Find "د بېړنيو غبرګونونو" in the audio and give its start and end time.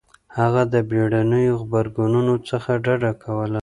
0.73-2.33